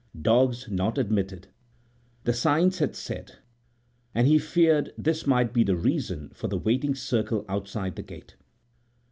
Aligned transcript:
"Dogs 0.19 0.67
not 0.67 0.97
admitted," 0.97 1.49
the 2.23 2.33
signs 2.33 2.79
had 2.79 2.95
said, 2.95 3.33
and 4.15 4.25
he 4.25 4.39
feared 4.39 4.91
this 4.97 5.27
might 5.27 5.53
be 5.53 5.63
the 5.63 5.77
reason 5.77 6.31
for 6.33 6.47
the 6.47 6.57
waiting 6.57 6.95
circle 6.95 7.45
outside 7.47 7.95
the 7.95 8.01
gate. 8.01 8.35